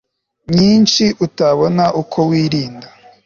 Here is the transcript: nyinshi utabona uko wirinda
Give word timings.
nyinshi 0.55 1.03
utabona 1.25 1.85
uko 2.01 2.17
wirinda 2.29 2.87